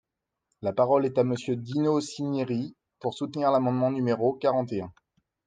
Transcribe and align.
La 0.63 0.73
parole 0.73 1.05
est 1.05 1.19
à 1.19 1.23
Monsieur 1.23 1.55
Dino 1.55 2.01
Cinieri, 2.01 2.75
pour 2.99 3.13
soutenir 3.13 3.51
l’amendement 3.51 3.91
numéro 3.91 4.33
quarante 4.33 4.73
et 4.73 4.81
un. 4.81 4.91